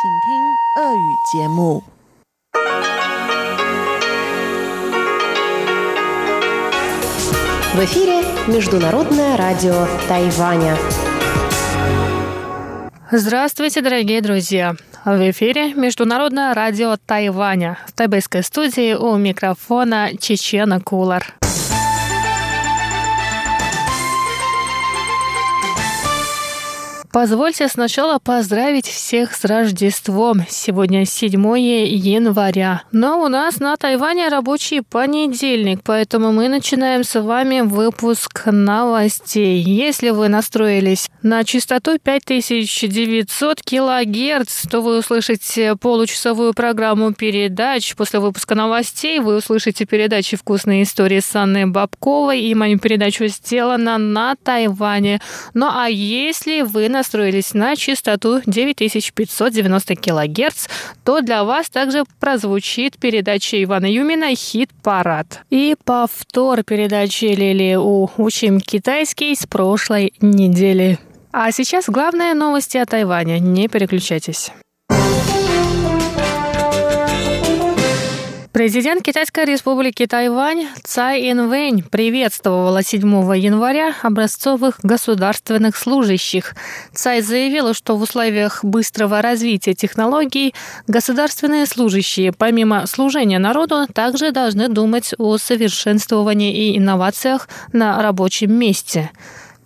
[0.00, 0.04] В
[7.84, 10.76] эфире Международное радио Тайваня.
[13.10, 14.76] Здравствуйте, дорогие друзья!
[15.04, 17.78] В эфире Международное радио Тайваня.
[17.88, 21.34] В тайбэйской студии у микрофона Чечена Кулар.
[27.10, 30.44] Позвольте сначала поздравить всех с Рождеством.
[30.48, 32.82] Сегодня 7 января.
[32.92, 39.62] Но у нас на Тайване рабочий понедельник, поэтому мы начинаем с вами выпуск новостей.
[39.62, 47.94] Если вы настроились на частоту 5900 килогерц, то вы услышите получасовую программу передач.
[47.96, 53.96] После выпуска новостей вы услышите передачи «Вкусные истории» с Анной Бабковой и мою передачу «Сделано
[53.96, 55.20] на Тайване».
[55.54, 60.68] Ну а если вы настроились на частоту 9590 кГц,
[61.04, 65.40] то для вас также прозвучит передача Ивана Юмина «Хит-парад».
[65.50, 70.98] И повтор передачи Лили У «Учим китайский» с прошлой недели.
[71.32, 73.38] А сейчас главные новости о Тайване.
[73.38, 74.50] Не переключайтесь.
[78.58, 83.02] Президент Китайской республики Тайвань Цай Инвэнь приветствовала 7
[83.36, 86.56] января образцовых государственных служащих.
[86.92, 90.56] Цай заявила, что в условиях быстрого развития технологий
[90.88, 99.12] государственные служащие, помимо служения народу, также должны думать о совершенствовании и инновациях на рабочем месте.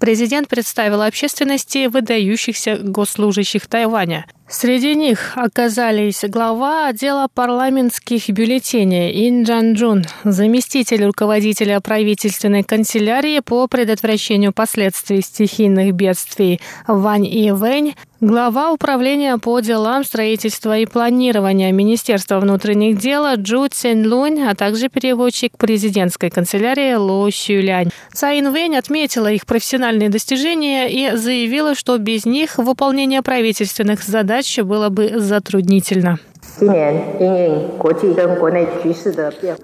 [0.00, 4.26] Президент представил общественности выдающихся госслужащих Тайваня.
[4.52, 13.66] Среди них оказались глава отдела парламентских бюллетеней Ин Джан Джун, заместитель руководителя правительственной канцелярии по
[13.66, 22.38] предотвращению последствий стихийных бедствий Вань И Вэнь, глава управления по делам строительства и планирования Министерства
[22.38, 27.90] внутренних дел Джу Цин Лунь, а также переводчик президентской канцелярии Ло Сюлянь.
[28.12, 34.64] Цаин Вэнь отметила их профессиональные достижения и заявила, что без них выполнение правительственных задач задача
[34.64, 36.18] было бы затруднительно.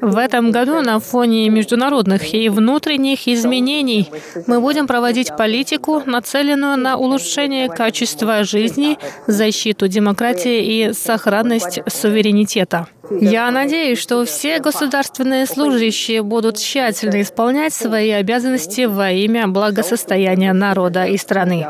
[0.00, 4.10] В этом году на фоне международных и внутренних изменений
[4.46, 12.88] мы будем проводить политику, нацеленную на улучшение качества жизни, защиту демократии и сохранность суверенитета.
[13.10, 21.04] Я надеюсь, что все государственные служащие будут тщательно исполнять свои обязанности во имя благосостояния народа
[21.04, 21.66] и страны.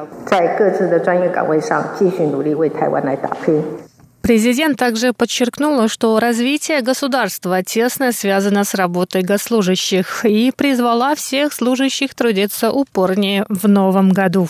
[4.22, 12.15] Президент также подчеркнул, что развитие государства тесно связано с работой госслужащих и призвала всех служащих
[12.15, 14.49] трудиться упорнее в новом году.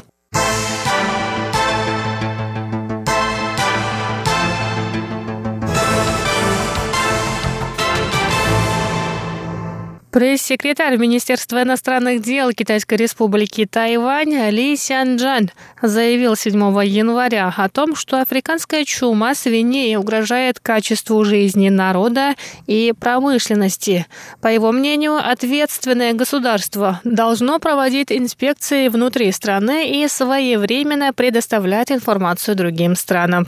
[10.12, 15.50] Пресс-секретарь Министерства иностранных дел Китайской республики Тайвань Ли Сянджан
[15.81, 22.34] заявил 7 января о том, что африканская чума свиней угрожает качеству жизни народа
[22.67, 24.06] и промышленности.
[24.43, 32.97] По его мнению, ответственное государство должно проводить инспекции внутри страны и своевременно предоставлять информацию другим
[32.97, 33.47] странам.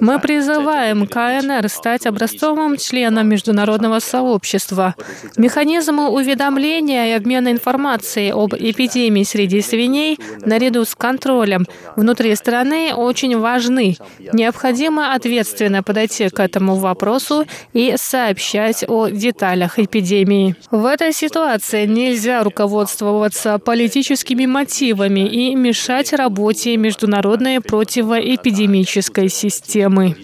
[0.00, 4.94] Мы призываем КНР стать образцовым членом международного сообщества.
[5.36, 11.66] Механизмы уведомления и обмена информацией об эпидемии среди свиней наряду с контролем
[11.96, 13.96] внутри страны очень важны.
[14.32, 20.54] Необходимо ответственно подойти к этому вопросу и сообщать о деталях эпидемии.
[20.70, 30.16] В этой ситуации нельзя руководствоваться политическими мотивами и мешать работе международной важные противоэпидемической системы.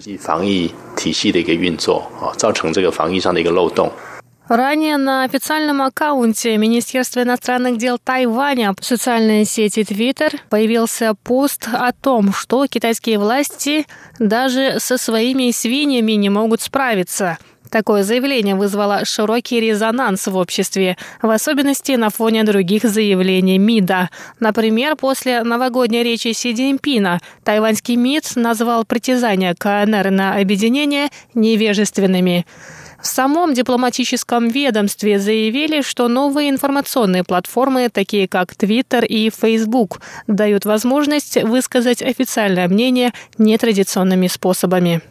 [4.49, 11.93] Ранее на официальном аккаунте Министерства иностранных дел Тайваня в социальной сети Twitter появился пост о
[11.93, 13.87] том, что китайские власти
[14.19, 17.37] даже со своими свиньями не могут справиться–
[17.69, 24.09] Такое заявление вызвало широкий резонанс в обществе, в особенности на фоне других заявлений МИДа.
[24.39, 32.45] Например, после новогодней речи Си Цзиньпина тайваньский МИД назвал притязания КНР на объединение невежественными.
[33.01, 40.63] В самом дипломатическом ведомстве заявили, что новые информационные платформы, такие как Twitter и Facebook, дают
[40.63, 45.01] возможность высказать официальное мнение нетрадиционными способами.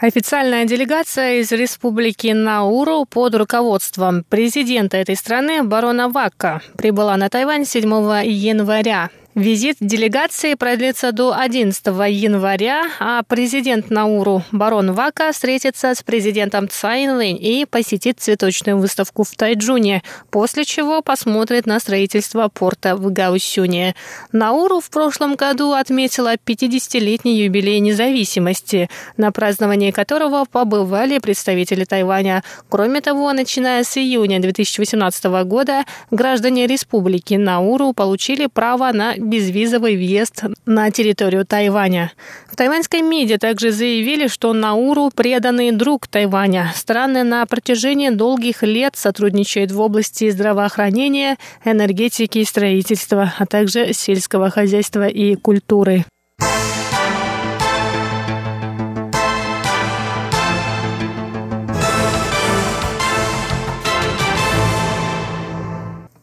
[0.00, 7.66] Официальная делегация из Республики Науру под руководством президента этой страны барона Вакка прибыла на Тайвань
[7.66, 7.82] 7
[8.24, 9.10] января.
[9.40, 17.00] Визит делегации продлится до 11 января, а президент Науру барон Вака встретится с президентом Цай
[17.32, 23.94] и посетит цветочную выставку в Тайджуне, после чего посмотрит на строительство порта в Гаусюне.
[24.30, 32.44] Науру в прошлом году отметила 50-летний юбилей независимости, на праздновании которого побывали представители Тайваня.
[32.68, 40.44] Кроме того, начиная с июня 2018 года граждане республики Науру получили право на безвизовый въезд
[40.66, 42.12] на территорию Тайваня.
[42.50, 46.72] В тайваньской МИДе также заявили, что Науру– преданный друг Тайваня.
[46.74, 54.50] Страны на протяжении долгих лет сотрудничают в области здравоохранения, энергетики и строительства, а также сельского
[54.50, 56.04] хозяйства и культуры.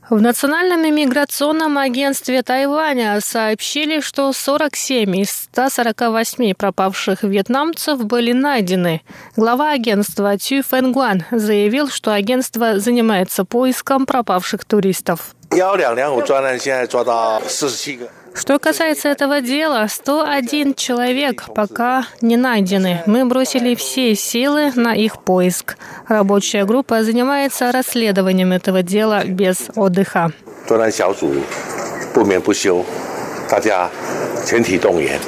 [0.10, 9.02] В Национальном иммиграционном агентстве Тайваня сообщили, что 47 из 148 пропавших вьетнамцев были найдены.
[9.36, 15.36] Глава агентства Цю Фэнгуан заявил, что агентство занимается поиском пропавших туристов.
[18.37, 23.03] Что касается этого дела, 101 человек пока не найдены.
[23.07, 25.77] Мы бросили все силы на их поиск.
[26.09, 30.33] Рабочая группа занимается расследованием этого дела без отдыха.
[32.13, 32.85] 不眠不休，
[33.49, 33.89] 大家
[34.47, 35.19] 全体动员。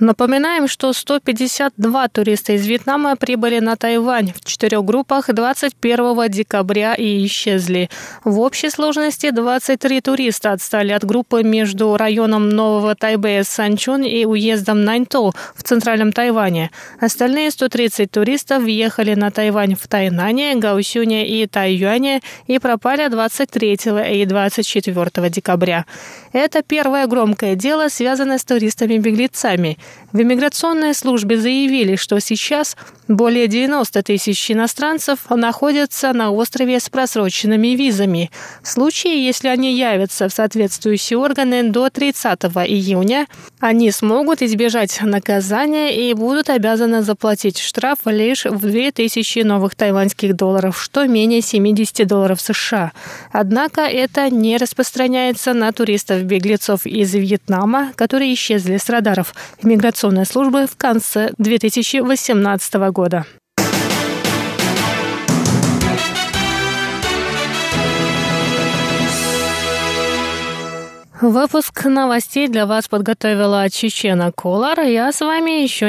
[0.00, 7.26] Напоминаем, что 152 туриста из Вьетнама прибыли на Тайвань в четырех группах 21 декабря и
[7.26, 7.90] исчезли.
[8.24, 14.84] В общей сложности 23 туриста отстали от группы между районом Нового Тайбэя Санчун и уездом
[14.84, 16.70] Наньтоу в центральном Тайване.
[16.98, 23.78] Остальные 130 туристов въехали на Тайвань в Тайнане, Гаусюне и Тайюане и пропали 23
[24.14, 25.84] и 24 декабря.
[26.32, 29.76] Это первое громкое дело, связанное с туристами-беглецами.
[30.12, 32.76] В иммиграционной службе заявили, что сейчас
[33.06, 38.30] более 90 тысяч иностранцев находятся на острове с просроченными визами.
[38.62, 43.26] В случае, если они явятся в соответствующие органы до 30 июня,
[43.60, 50.80] они смогут избежать наказания и будут обязаны заплатить штраф лишь в 2000 новых тайваньских долларов,
[50.80, 52.92] что менее 70 долларов США.
[53.32, 59.34] Однако это не распространяется на туристов-беглецов из Вьетнама, которые исчезли с радаров
[59.80, 63.24] иммиграционной службы в конце 2018 года.
[71.22, 74.80] Выпуск новостей для вас подготовила Чечена Колар.
[74.80, 75.86] Я с вами еще